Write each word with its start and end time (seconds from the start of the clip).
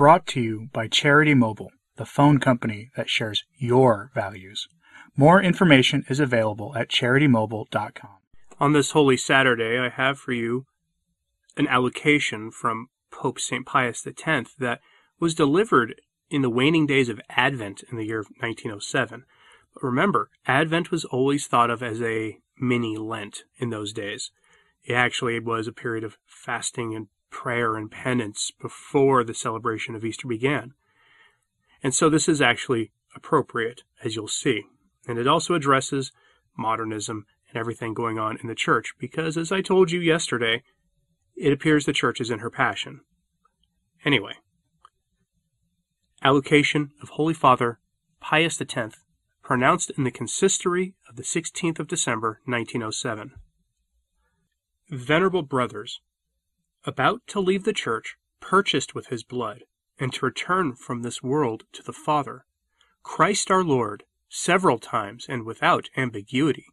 Brought 0.00 0.26
to 0.28 0.40
you 0.40 0.70
by 0.72 0.88
Charity 0.88 1.34
Mobile, 1.34 1.72
the 1.96 2.06
phone 2.06 2.40
company 2.40 2.90
that 2.96 3.10
shares 3.10 3.44
your 3.58 4.10
values. 4.14 4.66
More 5.14 5.42
information 5.42 6.06
is 6.08 6.18
available 6.18 6.74
at 6.74 6.88
charitymobile.com. 6.88 8.16
On 8.58 8.72
this 8.72 8.92
Holy 8.92 9.18
Saturday, 9.18 9.78
I 9.78 9.90
have 9.90 10.18
for 10.18 10.32
you 10.32 10.64
an 11.58 11.68
allocation 11.68 12.50
from 12.50 12.88
Pope 13.10 13.38
St. 13.38 13.66
Pius 13.66 14.06
X 14.06 14.54
that 14.58 14.80
was 15.18 15.34
delivered 15.34 16.00
in 16.30 16.40
the 16.40 16.48
waning 16.48 16.86
days 16.86 17.10
of 17.10 17.20
Advent 17.28 17.82
in 17.90 17.98
the 17.98 18.06
year 18.06 18.24
1907. 18.38 19.24
But 19.74 19.82
remember, 19.82 20.30
Advent 20.46 20.90
was 20.90 21.04
always 21.04 21.46
thought 21.46 21.68
of 21.68 21.82
as 21.82 22.00
a 22.00 22.38
mini 22.58 22.96
Lent 22.96 23.42
in 23.58 23.68
those 23.68 23.92
days. 23.92 24.30
It 24.82 24.94
actually 24.94 25.38
was 25.40 25.68
a 25.68 25.72
period 25.72 26.04
of 26.04 26.16
fasting 26.26 26.94
and 26.94 27.08
prayer 27.30 27.76
and 27.76 27.90
penance 27.90 28.50
before 28.60 29.24
the 29.24 29.34
celebration 29.34 29.94
of 29.94 30.04
Easter 30.04 30.28
began. 30.28 30.74
And 31.82 31.94
so 31.94 32.10
this 32.10 32.28
is 32.28 32.42
actually 32.42 32.92
appropriate, 33.16 33.82
as 34.04 34.16
you'll 34.16 34.28
see. 34.28 34.64
And 35.08 35.18
it 35.18 35.26
also 35.26 35.54
addresses 35.54 36.12
modernism 36.56 37.26
and 37.48 37.58
everything 37.58 37.94
going 37.94 38.18
on 38.18 38.38
in 38.42 38.48
the 38.48 38.54
church, 38.54 38.94
because 38.98 39.36
as 39.36 39.50
I 39.50 39.60
told 39.60 39.90
you 39.90 40.00
yesterday, 40.00 40.62
it 41.36 41.52
appears 41.52 41.84
the 41.84 41.92
church 41.92 42.20
is 42.20 42.30
in 42.30 42.40
her 42.40 42.50
passion. 42.50 43.00
Anyway, 44.04 44.34
allocation 46.22 46.90
of 47.02 47.10
Holy 47.10 47.34
Father 47.34 47.78
Pius 48.20 48.60
X, 48.60 48.98
pronounced 49.42 49.90
in 49.96 50.04
the 50.04 50.10
consistory 50.10 50.94
of 51.08 51.16
the 51.16 51.22
16th 51.22 51.80
of 51.80 51.88
December, 51.88 52.40
1907. 52.44 53.32
Venerable 54.90 55.42
brothers, 55.42 56.00
about 56.84 57.20
to 57.26 57.40
leave 57.40 57.64
the 57.64 57.72
church 57.72 58.16
purchased 58.40 58.94
with 58.94 59.08
his 59.08 59.22
blood, 59.22 59.64
and 59.98 60.12
to 60.12 60.24
return 60.24 60.74
from 60.74 61.02
this 61.02 61.22
world 61.22 61.64
to 61.72 61.82
the 61.82 61.92
Father, 61.92 62.44
Christ 63.02 63.50
our 63.50 63.62
Lord, 63.62 64.04
several 64.28 64.78
times 64.78 65.26
and 65.28 65.44
without 65.44 65.90
ambiguity, 65.96 66.66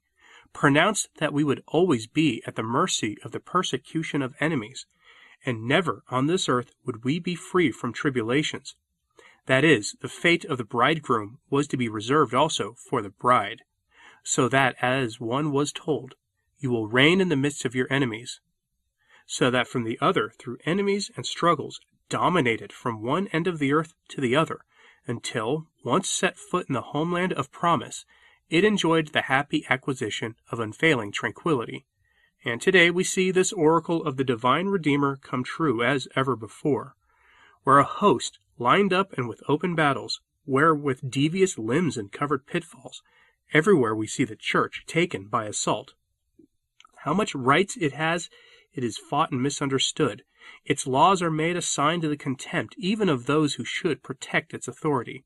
pronounced 0.53 1.09
that 1.17 1.33
we 1.33 1.43
would 1.43 1.63
always 1.67 2.07
be 2.07 2.41
at 2.47 2.55
the 2.55 2.63
mercy 2.63 3.17
of 3.23 3.31
the 3.31 3.39
persecution 3.39 4.21
of 4.21 4.35
enemies, 4.39 4.85
and 5.45 5.67
never 5.67 6.03
on 6.09 6.27
this 6.27 6.47
earth 6.47 6.71
would 6.85 7.03
we 7.03 7.19
be 7.19 7.35
free 7.35 7.71
from 7.71 7.93
tribulations. 7.93 8.75
That 9.45 9.63
is, 9.63 9.95
the 10.01 10.09
fate 10.09 10.45
of 10.45 10.57
the 10.57 10.63
bridegroom 10.63 11.39
was 11.49 11.67
to 11.67 11.77
be 11.77 11.89
reserved 11.89 12.33
also 12.33 12.75
for 12.89 13.01
the 13.01 13.09
bride, 13.09 13.61
so 14.23 14.49
that, 14.49 14.75
as 14.81 15.19
one 15.19 15.51
was 15.51 15.71
told, 15.71 16.15
you 16.59 16.69
will 16.69 16.87
reign 16.87 17.21
in 17.21 17.29
the 17.29 17.35
midst 17.35 17.65
of 17.65 17.75
your 17.75 17.87
enemies, 17.91 18.41
so 19.27 19.51
that 19.51 19.67
from 19.67 19.83
the 19.83 19.99
other, 20.01 20.31
through 20.39 20.57
enemies 20.65 21.11
and 21.15 21.25
struggles, 21.25 21.79
dominated 22.09 22.71
from 22.71 23.03
one 23.03 23.27
end 23.27 23.45
of 23.45 23.59
the 23.59 23.73
earth 23.73 23.93
to 24.07 24.21
the 24.21 24.35
other, 24.35 24.61
until, 25.05 25.67
once 25.83 26.09
set 26.09 26.37
foot 26.37 26.67
in 26.67 26.73
the 26.73 26.81
homeland 26.81 27.33
of 27.33 27.51
promise, 27.51 28.05
it 28.49 28.63
enjoyed 28.63 29.09
the 29.09 29.23
happy 29.23 29.65
acquisition 29.69 30.35
of 30.49 30.59
unfailing 30.59 31.11
tranquillity. 31.11 31.85
And 32.45 32.61
today 32.61 32.89
we 32.89 33.03
see 33.03 33.29
this 33.29 33.51
oracle 33.51 34.03
of 34.05 34.15
the 34.15 34.23
divine 34.23 34.67
Redeemer 34.67 35.17
come 35.17 35.43
true 35.43 35.83
as 35.83 36.07
ever 36.15 36.35
before, 36.35 36.95
where 37.63 37.79
a 37.79 37.83
host, 37.83 38.39
lined 38.57 38.93
up 38.93 39.11
and 39.17 39.27
with 39.27 39.43
open 39.49 39.75
battles, 39.75 40.21
where 40.45 40.73
with 40.73 41.11
devious 41.11 41.57
limbs 41.57 41.97
and 41.97 42.11
covered 42.11 42.47
pitfalls, 42.47 43.03
everywhere 43.53 43.93
we 43.93 44.07
see 44.07 44.23
the 44.23 44.37
church 44.37 44.85
taken 44.87 45.27
by 45.27 45.45
assault. 45.45 45.93
How 47.03 47.13
much 47.13 47.35
right 47.35 47.71
it 47.77 47.93
has 47.93 48.29
it 48.77 48.83
is 48.83 48.97
fought 48.97 49.31
and 49.31 49.41
misunderstood. 49.41 50.23
Its 50.63 50.85
laws 50.85 51.21
are 51.21 51.31
made 51.31 51.57
a 51.57 51.61
sign 51.61 51.99
to 51.99 52.07
the 52.07 52.15
contempt 52.15 52.75
even 52.77 53.09
of 53.09 53.25
those 53.25 53.55
who 53.55 53.65
should 53.65 54.03
protect 54.03 54.53
its 54.53 54.67
authority. 54.67 55.25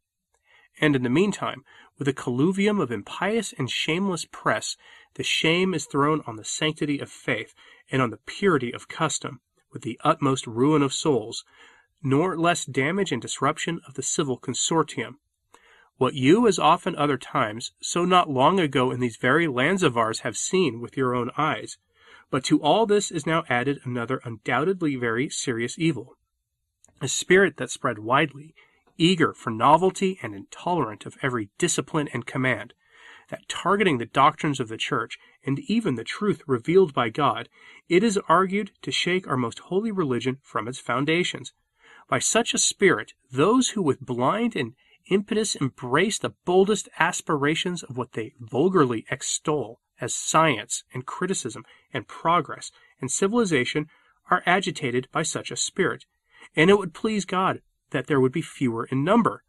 And 0.79 0.95
in 0.95 1.03
the 1.03 1.09
meantime, 1.09 1.65
with 1.99 2.07
a 2.07 2.13
colluvium 2.13 2.79
of 2.79 2.91
impious 2.91 3.53
and 3.57 3.69
shameless 3.69 4.25
press, 4.31 4.77
the 5.15 5.23
shame 5.23 5.73
is 5.73 5.85
thrown 5.85 6.21
on 6.25 6.37
the 6.37 6.45
sanctity 6.45 6.99
of 6.99 7.11
faith 7.11 7.53
and 7.91 8.01
on 8.01 8.09
the 8.09 8.21
purity 8.25 8.73
of 8.73 8.87
custom, 8.87 9.41
with 9.73 9.81
the 9.81 9.99
utmost 10.03 10.47
ruin 10.47 10.81
of 10.81 10.93
souls, 10.93 11.43
nor 12.01 12.37
less 12.37 12.63
damage 12.63 13.11
and 13.11 13.21
disruption 13.21 13.81
of 13.85 13.95
the 13.95 14.03
civil 14.03 14.39
consortium. 14.39 15.15
What 15.97 16.15
you, 16.15 16.47
as 16.47 16.57
often 16.57 16.95
other 16.95 17.17
times, 17.17 17.73
so 17.81 18.05
not 18.05 18.29
long 18.29 18.59
ago 18.59 18.91
in 18.91 19.01
these 19.01 19.17
very 19.17 19.47
lands 19.47 19.83
of 19.83 19.97
ours 19.97 20.21
have 20.21 20.37
seen 20.37 20.79
with 20.79 20.97
your 20.97 21.13
own 21.13 21.29
eyes, 21.37 21.77
but 22.31 22.43
to 22.43 22.59
all 22.61 22.87
this 22.87 23.11
is 23.11 23.27
now 23.27 23.43
added 23.49 23.79
another 23.83 24.19
undoubtedly 24.23 24.95
very 24.95 25.29
serious 25.29 25.77
evil 25.77 26.17
a 27.01 27.07
spirit 27.07 27.57
that 27.57 27.71
spread 27.71 27.97
widely, 27.97 28.53
eager 28.97 29.33
for 29.33 29.49
novelty 29.49 30.19
and 30.21 30.35
intolerant 30.35 31.05
of 31.05 31.17
every 31.23 31.49
discipline 31.57 32.07
and 32.13 32.27
command, 32.27 32.73
that 33.29 33.49
targeting 33.49 33.97
the 33.97 34.05
doctrines 34.05 34.59
of 34.59 34.67
the 34.67 34.77
Church 34.77 35.17
and 35.43 35.59
even 35.61 35.95
the 35.95 36.03
truth 36.03 36.43
revealed 36.45 36.93
by 36.93 37.09
God, 37.09 37.49
it 37.89 38.03
is 38.03 38.19
argued 38.29 38.71
to 38.83 38.91
shake 38.91 39.27
our 39.27 39.37
most 39.37 39.59
holy 39.59 39.91
religion 39.91 40.37
from 40.43 40.67
its 40.67 40.79
foundations. 40.79 41.53
By 42.07 42.19
such 42.19 42.53
a 42.53 42.59
spirit, 42.59 43.13
those 43.31 43.69
who 43.69 43.81
with 43.81 44.01
blind 44.01 44.55
and 44.55 44.75
impetus 45.09 45.55
embrace 45.55 46.19
the 46.19 46.35
boldest 46.45 46.87
aspirations 46.99 47.81
of 47.81 47.97
what 47.97 48.11
they 48.11 48.33
vulgarly 48.39 49.05
extol 49.09 49.81
as 50.01 50.13
science 50.13 50.83
and 50.93 51.05
criticism 51.05 51.63
and 51.93 52.07
progress 52.07 52.71
and 52.99 53.09
civilization 53.09 53.87
are 54.29 54.43
agitated 54.45 55.07
by 55.11 55.23
such 55.23 55.51
a 55.51 55.55
spirit, 55.55 56.05
and 56.55 56.69
it 56.69 56.77
would 56.77 56.93
please 56.93 57.23
God 57.23 57.61
that 57.91 58.07
there 58.07 58.19
would 58.19 58.31
be 58.31 58.41
fewer 58.41 58.85
in 58.85 59.03
number. 59.03 59.43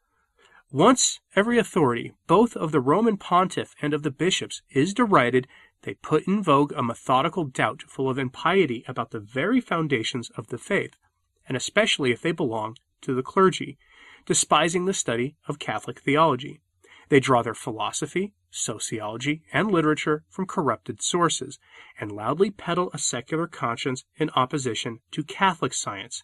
Once 0.70 1.20
every 1.36 1.58
authority, 1.58 2.12
both 2.26 2.56
of 2.56 2.72
the 2.72 2.80
Roman 2.80 3.16
pontiff 3.16 3.74
and 3.82 3.92
of 3.92 4.02
the 4.02 4.10
bishops, 4.10 4.62
is 4.70 4.94
derided, 4.94 5.46
they 5.82 5.94
put 5.94 6.26
in 6.26 6.42
vogue 6.42 6.72
a 6.72 6.82
methodical 6.82 7.44
doubt 7.44 7.82
full 7.82 8.08
of 8.08 8.19
impiety 8.19 8.84
about 8.86 9.10
the 9.10 9.20
very 9.20 9.60
foundations 9.60 10.30
of 10.36 10.48
the 10.48 10.58
faith, 10.58 10.96
and 11.46 11.56
especially 11.56 12.12
if 12.12 12.22
they 12.22 12.32
belong 12.32 12.76
to 13.02 13.14
the 13.14 13.22
clergy, 13.22 13.76
despising 14.26 14.84
the 14.84 14.94
study 14.94 15.36
of 15.46 15.58
Catholic 15.58 16.00
theology. 16.00 16.60
They 17.08 17.20
draw 17.20 17.42
their 17.42 17.54
philosophy, 17.54 18.32
sociology, 18.52 19.42
and 19.52 19.70
literature 19.70 20.24
from 20.28 20.46
corrupted 20.46 21.02
sources, 21.02 21.58
and 21.98 22.12
loudly 22.12 22.50
peddle 22.50 22.90
a 22.92 22.98
secular 22.98 23.46
conscience 23.46 24.04
in 24.16 24.30
opposition 24.36 25.00
to 25.10 25.24
Catholic 25.24 25.72
science, 25.72 26.22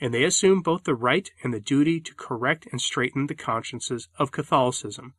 and 0.00 0.14
they 0.14 0.24
assume 0.24 0.62
both 0.62 0.84
the 0.84 0.94
right 0.94 1.30
and 1.42 1.52
the 1.52 1.60
duty 1.60 2.00
to 2.00 2.14
correct 2.14 2.66
and 2.70 2.80
straighten 2.80 3.26
the 3.26 3.34
consciences 3.34 4.08
of 4.18 4.30
Catholicism, 4.30 5.14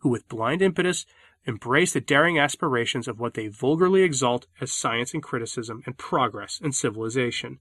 who 0.00 0.08
with 0.08 0.28
blind 0.28 0.62
impetus 0.62 1.04
embrace 1.46 1.92
the 1.92 2.00
daring 2.00 2.38
aspirations 2.38 3.06
of 3.06 3.20
what 3.20 3.34
they 3.34 3.48
vulgarly 3.48 4.02
exalt 4.02 4.46
as 4.60 4.72
science 4.72 5.12
and 5.12 5.22
criticism 5.22 5.82
and 5.84 5.98
progress 5.98 6.60
and 6.62 6.74
civilization. 6.74 7.58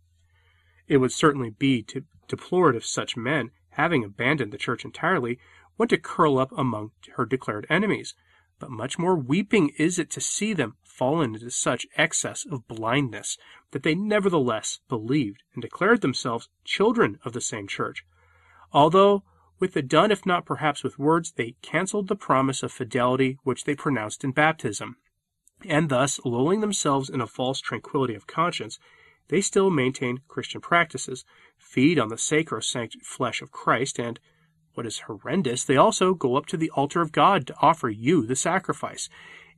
It 0.88 0.98
would 0.98 1.12
certainly 1.12 1.50
be 1.50 1.82
to 1.84 2.04
deplore 2.28 2.74
if 2.74 2.86
such 2.86 3.18
men, 3.18 3.52
having 3.72 4.04
abandoned 4.04 4.52
the 4.52 4.58
Church 4.58 4.86
entirely, 4.86 5.40
went 5.78 5.90
to 5.90 5.98
curl 5.98 6.38
up 6.38 6.52
among 6.58 6.92
her 7.16 7.26
declared 7.26 7.66
enemies. 7.70 8.14
But 8.60 8.72
much 8.72 9.00
more 9.00 9.16
weeping 9.16 9.70
is 9.78 10.00
it 10.00 10.10
to 10.12 10.22
see 10.22 10.54
them 10.54 10.76
fallen 10.84 11.34
into 11.34 11.50
such 11.50 11.88
excess 11.98 12.46
of 12.46 12.68
blindness 12.68 13.38
that 13.72 13.84
they 13.84 13.96
nevertheless 13.96 14.80
believed 14.88 15.44
and 15.54 15.62
declared 15.62 16.02
themselves 16.02 16.50
children 16.64 17.20
of 17.26 17.34
the 17.34 17.42
same 17.42 17.68
church, 17.68 18.06
although 18.72 19.24
with 19.60 19.74
the 19.74 19.82
done, 19.82 20.12
if 20.12 20.26
not 20.26 20.46
perhaps 20.46 20.84
with 20.84 21.00
words, 21.00 21.32
they 21.32 21.56
cancelled 21.62 22.08
the 22.08 22.16
promise 22.16 22.64
of 22.64 22.72
fidelity 22.72 23.38
which 23.44 23.64
they 23.64 23.76
pronounced 23.76 24.24
in 24.24 24.32
baptism, 24.32 24.98
and 25.66 25.90
thus, 25.90 26.20
lulling 26.26 26.60
themselves 26.60 27.10
in 27.10 27.22
a 27.22 27.28
false 27.28 27.62
tranquillity 27.62 28.14
of 28.14 28.28
conscience, 28.28 28.78
they 29.30 29.42
still 29.42 29.70
maintain 29.70 30.22
Christian 30.28 30.60
practices, 30.60 31.24
feed 31.58 31.98
on 31.98 32.10
the 32.10 32.18
sacrosanct 32.18 32.98
flesh 33.04 33.42
of 33.42 33.52
Christ, 33.52 34.00
and 34.00 34.20
what 34.74 34.86
is 34.86 35.00
horrendous, 35.00 35.64
they 35.64 35.78
also 35.78 36.14
go 36.14 36.36
up 36.36 36.46
to 36.48 36.58
the 36.58 36.70
altar 36.72 37.02
of 37.02 37.12
God 37.12 37.48
to 37.48 37.56
offer 37.62 37.90
you 37.90 38.26
the 38.26 38.36
sacrifice. 38.36 39.10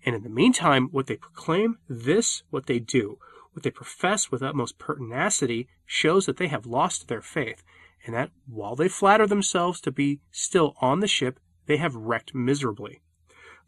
And 0.05 0.15
in 0.15 0.23
the 0.23 0.29
meantime, 0.29 0.89
what 0.91 1.07
they 1.07 1.15
proclaim, 1.15 1.77
this, 1.87 2.43
what 2.49 2.67
they 2.67 2.79
do, 2.79 3.17
what 3.53 3.63
they 3.63 3.71
profess 3.71 4.29
with 4.29 4.43
utmost 4.43 4.77
pertinacity, 4.77 5.67
shows 5.85 6.25
that 6.25 6.37
they 6.37 6.47
have 6.47 6.65
lost 6.65 7.07
their 7.07 7.21
faith, 7.21 7.63
and 8.05 8.13
that 8.13 8.31
while 8.45 8.75
they 8.75 8.87
flatter 8.87 9.25
themselves 9.25 9.79
to 9.81 9.91
be 9.91 10.19
still 10.31 10.75
on 10.81 10.99
the 10.99 11.07
ship, 11.07 11.39
they 11.65 11.77
have 11.77 11.95
wrecked 11.95 12.35
miserably. 12.35 13.01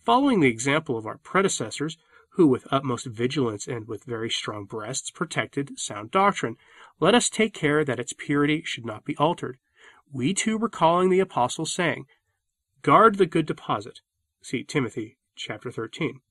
Following 0.04 0.42
the 0.42 0.50
example 0.50 0.98
of 0.98 1.06
our 1.06 1.18
predecessors, 1.18 1.98
who 2.32 2.46
with 2.46 2.68
utmost 2.70 3.08
vigilance 3.08 3.68
and 3.68 3.88
with 3.88 4.04
very 4.04 4.30
strong 4.30 4.66
breasts 4.66 5.10
protected 5.10 5.80
sound 5.80 6.12
doctrine, 6.12 6.56
let 7.00 7.16
us 7.16 7.30
take 7.30 7.54
care 7.54 7.84
that 7.84 8.00
its 8.00 8.14
purity 8.14 8.62
should 8.64 8.86
not 8.86 9.04
be 9.04 9.18
altered 9.18 9.58
we 10.12 10.34
too 10.34 10.58
recalling 10.58 11.10
the 11.10 11.20
apostles 11.20 11.74
saying, 11.74 12.06
Guard 12.82 13.18
the 13.18 13.26
good 13.26 13.46
deposit. 13.46 14.00
See 14.42 14.64
Timothy 14.64 15.18
chapter 15.36 15.72
13. 15.72 16.22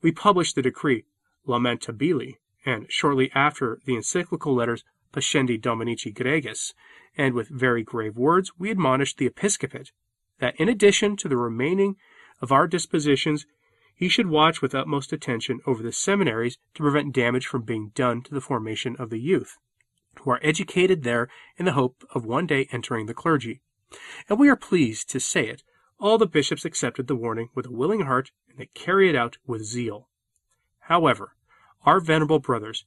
We 0.00 0.12
published 0.12 0.54
the 0.54 0.62
decree 0.62 1.04
Lamentabili, 1.46 2.36
and 2.64 2.86
shortly 2.88 3.30
after 3.34 3.80
the 3.84 3.96
encyclical 3.96 4.54
letters 4.54 4.84
Pascendi 5.12 5.60
Dominici 5.60 6.14
Gregis, 6.14 6.72
and 7.16 7.34
with 7.34 7.48
very 7.48 7.82
grave 7.82 8.16
words 8.16 8.52
we 8.58 8.70
admonished 8.70 9.18
the 9.18 9.26
episcopate 9.26 9.92
that 10.38 10.54
in 10.56 10.68
addition 10.68 11.16
to 11.16 11.28
the 11.28 11.36
remaining 11.36 11.96
of 12.40 12.52
our 12.52 12.66
dispositions, 12.66 13.46
he 13.94 14.08
should 14.08 14.28
watch 14.28 14.62
with 14.62 14.74
utmost 14.74 15.12
attention 15.12 15.60
over 15.66 15.82
the 15.82 15.92
seminaries 15.92 16.58
to 16.74 16.82
prevent 16.82 17.14
damage 17.14 17.46
from 17.46 17.62
being 17.62 17.90
done 17.94 18.22
to 18.22 18.32
the 18.32 18.40
formation 18.40 18.94
of 18.96 19.10
the 19.10 19.18
youth, 19.18 19.58
who 20.20 20.30
are 20.30 20.40
educated 20.42 21.02
there 21.02 21.28
in 21.56 21.64
the 21.64 21.72
hope 21.72 22.04
of 22.14 22.24
one 22.24 22.46
day 22.46 22.68
entering 22.72 23.06
the 23.06 23.14
clergy. 23.14 23.60
And 24.28 24.38
we 24.38 24.48
are 24.48 24.56
pleased 24.56 25.08
to 25.10 25.20
say 25.20 25.48
it, 25.48 25.62
all 25.98 26.18
the 26.18 26.26
bishops 26.26 26.64
accepted 26.64 27.06
the 27.06 27.16
warning 27.16 27.48
with 27.54 27.66
a 27.66 27.72
willing 27.72 28.02
heart, 28.02 28.30
and 28.48 28.58
they 28.58 28.66
carry 28.66 29.08
it 29.08 29.16
out 29.16 29.38
with 29.46 29.64
zeal. 29.64 30.08
However, 30.80 31.34
our 31.84 32.00
venerable 32.00 32.38
brothers, 32.38 32.84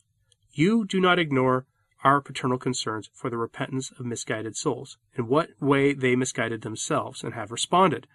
you 0.53 0.85
do 0.85 0.99
not 0.99 1.19
ignore 1.19 1.65
our 2.03 2.21
paternal 2.21 2.57
concerns 2.57 3.09
for 3.13 3.29
the 3.29 3.37
repentance 3.37 3.91
of 3.91 4.05
misguided 4.05 4.55
souls, 4.55 4.97
in 5.15 5.27
what 5.27 5.49
way 5.59 5.93
they 5.93 6.15
misguided 6.15 6.61
themselves 6.61 7.23
and 7.23 7.33
have 7.33 7.51
responded. 7.51 8.07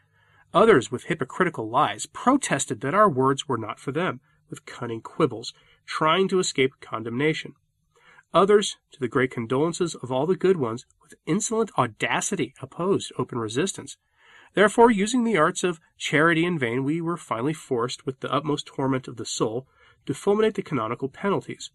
Others, 0.55 0.91
with 0.91 1.05
hypocritical 1.05 1.69
lies, 1.69 2.07
protested 2.07 2.81
that 2.81 2.95
our 2.95 3.09
words 3.09 3.49
were 3.49 3.59
not 3.59 3.79
for 3.79 3.93
them, 3.93 4.21
with 4.49 4.67
cunning 4.67 5.01
quibbles, 5.01 5.53
trying 5.87 6.29
to 6.29 6.39
escape 6.39 6.73
condemnation. 6.81 7.55
Others, 8.37 8.77
to 8.93 9.01
the 9.01 9.09
great 9.09 9.31
condolences 9.31 9.95
of 9.95 10.13
all 10.13 10.27
the 10.27 10.37
good 10.37 10.59
ones, 10.59 10.85
with 11.03 11.15
insolent 11.25 11.71
audacity 11.79 12.53
opposed 12.61 13.11
open 13.17 13.39
resistance. 13.39 13.97
Therefore, 14.53 14.91
using 14.91 15.25
the 15.25 15.39
arts 15.39 15.65
of 15.65 15.81
charity 15.97 16.45
in 16.45 16.59
vain, 16.59 16.85
we 16.85 17.01
were 17.01 17.17
finally 17.17 17.55
forced, 17.55 18.05
with 18.05 18.21
the 18.21 18.31
utmost 18.31 18.67
torment 18.67 19.09
of 19.09 19.17
the 19.17 19.25
soul, 19.25 19.67
to 20.05 20.13
fulminate 20.13 20.53
the 20.53 20.61
canonical 20.61 21.09
penalties. 21.09 21.71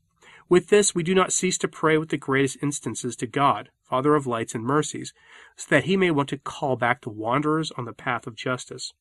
With 0.50 0.70
this, 0.70 0.94
we 0.94 1.02
do 1.02 1.16
not 1.16 1.34
cease 1.34 1.58
to 1.58 1.68
pray 1.68 1.98
with 1.98 2.10
the 2.10 2.18
greatest 2.18 2.60
instances 2.62 3.16
to 3.16 3.26
God, 3.26 3.70
Father 3.82 4.14
of 4.14 4.28
lights 4.28 4.54
and 4.54 4.64
mercies, 4.64 5.16
so 5.56 5.66
that 5.72 5.86
he 5.86 5.98
may 5.98 6.12
want 6.12 6.30
to 6.30 6.38
call 6.38 6.76
back 6.76 7.02
the 7.02 7.10
wanderers 7.10 7.72
on 7.72 7.86
the 7.86 7.92
path 7.92 8.28
of 8.28 8.36
justice. 8.36 8.94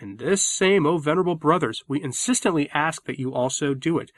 And 0.00 0.18
this 0.18 0.40
same, 0.40 0.86
O 0.86 0.96
venerable 0.96 1.36
brothers, 1.36 1.84
we 1.86 2.02
insistently 2.02 2.70
ask 2.70 3.04
that 3.04 3.18
you 3.18 3.34
also 3.34 3.74
do 3.74 3.98
it, 3.98 4.10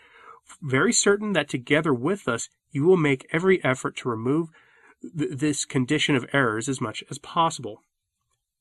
very 0.62 0.93
certain 0.93 1.33
that 1.33 1.49
together 1.49 1.93
with 1.93 2.29
us 2.29 2.49
you 2.70 2.84
will 2.84 2.96
make 2.96 3.26
every 3.32 3.62
effort 3.64 3.96
to 3.96 4.08
remove 4.08 4.48
th- 5.02 5.38
this 5.38 5.64
condition 5.64 6.16
of 6.16 6.26
errors 6.32 6.68
as 6.68 6.80
much 6.80 7.02
as 7.10 7.18
possible. 7.18 7.80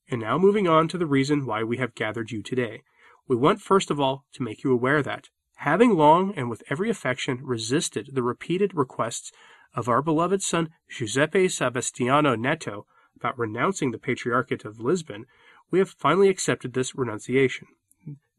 And 0.08 0.20
now 0.20 0.38
moving 0.38 0.68
on 0.68 0.88
to 0.88 0.98
the 0.98 1.06
reason 1.06 1.46
why 1.46 1.62
we 1.62 1.78
have 1.78 1.94
gathered 1.94 2.30
you 2.30 2.42
today. 2.42 2.82
We 3.28 3.36
want 3.36 3.60
first 3.60 3.90
of 3.90 3.98
all 3.98 4.24
to 4.34 4.42
make 4.42 4.62
you 4.62 4.72
aware 4.72 5.02
that, 5.02 5.28
having 5.56 5.96
long 5.96 6.32
and 6.36 6.48
with 6.48 6.62
every 6.70 6.90
affection 6.90 7.40
resisted 7.42 8.10
the 8.12 8.22
repeated 8.22 8.74
requests 8.74 9.32
of 9.74 9.88
our 9.88 10.02
beloved 10.02 10.42
son 10.42 10.70
Giuseppe 10.88 11.48
Sebastiano 11.48 12.36
Neto 12.36 12.86
about 13.16 13.38
renouncing 13.38 13.90
the 13.90 13.98
Patriarchate 13.98 14.64
of 14.64 14.78
Lisbon, 14.78 15.26
we 15.70 15.78
have 15.80 15.90
finally 15.90 16.28
accepted 16.28 16.72
this 16.72 16.94
renunciation. 16.94 17.66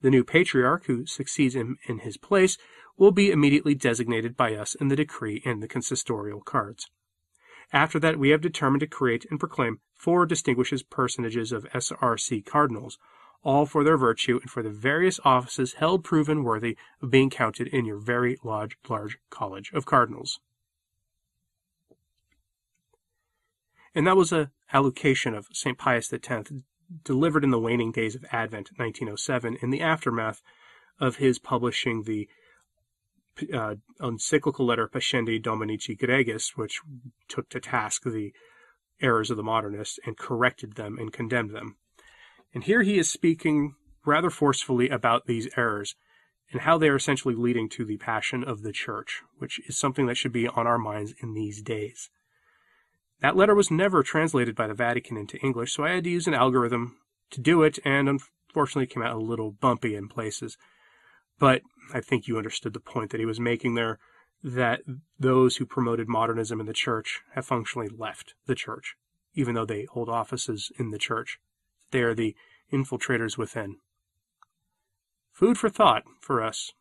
The 0.01 0.09
new 0.11 0.23
patriarch 0.23 0.85
who 0.85 1.05
succeeds 1.05 1.55
him 1.55 1.77
in 1.87 1.99
his 1.99 2.17
place 2.17 2.57
will 2.97 3.11
be 3.11 3.31
immediately 3.31 3.75
designated 3.75 4.35
by 4.35 4.55
us 4.55 4.75
in 4.75 4.87
the 4.87 4.95
decree 4.95 5.41
and 5.45 5.61
the 5.61 5.67
consistorial 5.67 6.43
cards. 6.43 6.89
After 7.73 7.99
that, 7.99 8.17
we 8.17 8.29
have 8.29 8.41
determined 8.41 8.81
to 8.81 8.87
create 8.87 9.25
and 9.29 9.39
proclaim 9.39 9.79
four 9.93 10.25
distinguished 10.25 10.89
personages 10.89 11.51
of 11.51 11.65
SRE 11.73 12.45
cardinals, 12.45 12.97
all 13.43 13.65
for 13.65 13.83
their 13.83 13.97
virtue 13.97 14.39
and 14.41 14.49
for 14.49 14.63
the 14.63 14.69
various 14.69 15.19
offices 15.23 15.73
held 15.73 16.03
proven 16.03 16.43
worthy 16.43 16.77
of 17.01 17.11
being 17.11 17.29
counted 17.29 17.67
in 17.67 17.85
your 17.85 17.97
very 17.97 18.37
large, 18.43 18.77
large 18.87 19.17
college 19.29 19.71
of 19.73 19.85
cardinals. 19.85 20.39
And 23.93 24.05
that 24.05 24.17
was 24.17 24.31
a 24.31 24.51
allocation 24.71 25.33
of 25.33 25.47
St. 25.53 25.77
Pius 25.77 26.11
X, 26.11 26.51
delivered 27.03 27.43
in 27.43 27.51
the 27.51 27.59
waning 27.59 27.91
days 27.91 28.15
of 28.15 28.25
Advent, 28.31 28.71
1907, 28.77 29.57
in 29.61 29.69
the 29.69 29.81
aftermath 29.81 30.41
of 30.99 31.17
his 31.17 31.39
publishing 31.39 32.03
the 32.03 32.27
uh, 33.53 33.75
encyclical 34.01 34.65
letter 34.65 34.87
Pascendi 34.87 35.41
Dominici 35.41 35.97
Gregis, 35.97 36.55
which 36.55 36.81
took 37.27 37.49
to 37.49 37.59
task 37.59 38.03
the 38.03 38.33
errors 38.99 39.29
of 39.29 39.37
the 39.37 39.43
modernists 39.43 39.99
and 40.05 40.17
corrected 40.17 40.73
them 40.73 40.97
and 40.97 41.13
condemned 41.13 41.53
them. 41.53 41.77
And 42.53 42.63
here 42.63 42.81
he 42.81 42.97
is 42.97 43.09
speaking 43.09 43.75
rather 44.05 44.29
forcefully 44.29 44.89
about 44.89 45.27
these 45.27 45.49
errors 45.55 45.95
and 46.51 46.61
how 46.61 46.77
they 46.77 46.89
are 46.89 46.95
essentially 46.95 47.35
leading 47.35 47.67
to 47.69 47.85
the 47.85 47.97
passion 47.97 48.43
of 48.43 48.63
the 48.63 48.71
church, 48.71 49.21
which 49.37 49.59
is 49.67 49.77
something 49.77 50.05
that 50.07 50.15
should 50.15 50.31
be 50.31 50.47
on 50.47 50.65
our 50.65 50.77
minds 50.77 51.13
in 51.21 51.33
these 51.33 51.61
days. 51.61 52.09
That 53.21 53.35
letter 53.35 53.55
was 53.55 53.71
never 53.71 54.03
translated 54.03 54.55
by 54.55 54.67
the 54.67 54.73
Vatican 54.73 55.17
into 55.17 55.37
English, 55.39 55.73
so 55.73 55.83
I 55.83 55.91
had 55.91 56.03
to 56.03 56.09
use 56.09 56.27
an 56.27 56.33
algorithm 56.33 56.97
to 57.31 57.41
do 57.41 57.63
it, 57.63 57.79
and 57.83 58.07
unfortunately 58.07 58.87
came 58.87 59.03
out 59.03 59.15
a 59.15 59.19
little 59.19 59.51
bumpy 59.51 59.95
in 59.95 60.07
places. 60.07 60.57
But 61.39 61.61
I 61.93 62.01
think 62.01 62.27
you 62.27 62.37
understood 62.37 62.73
the 62.73 62.79
point 62.79 63.11
that 63.11 63.19
he 63.19 63.25
was 63.25 63.39
making 63.39 63.75
there 63.75 63.99
that 64.43 64.81
those 65.19 65.57
who 65.57 65.65
promoted 65.65 66.07
modernism 66.07 66.59
in 66.59 66.67
the 66.67 66.73
church 66.73 67.21
have 67.33 67.45
functionally 67.45 67.89
left 67.89 68.35
the 68.45 68.55
church, 68.55 68.95
even 69.33 69.55
though 69.55 69.65
they 69.65 69.85
hold 69.91 70.09
offices 70.09 70.71
in 70.77 70.91
the 70.91 70.99
church. 70.99 71.39
They 71.91 72.01
are 72.01 72.13
the 72.13 72.35
infiltrators 72.71 73.37
within. 73.37 73.77
Food 75.31 75.57
for 75.57 75.69
thought 75.69 76.03
for 76.21 76.43
us, 76.43 76.71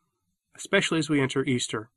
especially 0.55 0.99
as 0.99 1.09
we 1.09 1.21
enter 1.21 1.45
Easter. 1.45 1.91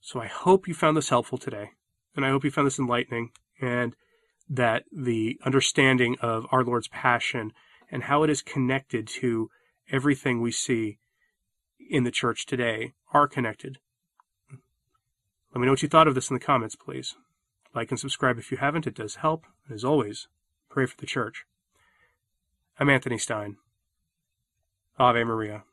So 0.00 0.20
I 0.20 0.26
hope 0.26 0.66
you 0.66 0.74
found 0.74 0.96
this 0.96 1.08
helpful 1.08 1.38
today, 1.38 1.70
and 2.14 2.24
I 2.24 2.30
hope 2.30 2.44
you 2.44 2.50
found 2.50 2.66
this 2.66 2.78
enlightening, 2.78 3.30
and 3.60 3.94
that 4.48 4.84
the 4.92 5.38
understanding 5.44 6.16
of 6.20 6.46
our 6.50 6.64
Lord's 6.64 6.88
passion 6.88 7.52
and 7.90 8.04
how 8.04 8.22
it 8.22 8.30
is 8.30 8.42
connected 8.42 9.06
to 9.06 9.50
everything 9.90 10.40
we 10.40 10.52
see 10.52 10.98
in 11.90 12.04
the 12.04 12.10
church 12.10 12.46
today 12.46 12.92
are 13.12 13.28
connected. 13.28 13.78
Let 15.54 15.60
me 15.60 15.66
know 15.66 15.72
what 15.72 15.82
you 15.82 15.88
thought 15.88 16.08
of 16.08 16.14
this 16.14 16.30
in 16.30 16.34
the 16.34 16.40
comments, 16.40 16.76
please. 16.76 17.14
Like 17.74 17.90
and 17.90 18.00
subscribe 18.00 18.38
if 18.38 18.50
you 18.50 18.58
haven't, 18.58 18.86
it 18.86 18.94
does 18.94 19.16
help. 19.16 19.44
And 19.66 19.74
as 19.74 19.84
always, 19.84 20.28
pray 20.70 20.86
for 20.86 20.96
the 20.96 21.06
church. 21.06 21.44
I'm 22.78 22.88
Anthony 22.88 23.18
Stine. 23.18 23.56
Ave 24.98 25.24
Maria. 25.24 25.64